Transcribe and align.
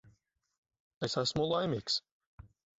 Es 1.09 1.15
esmu 1.25 1.47
laimīgs. 1.53 2.01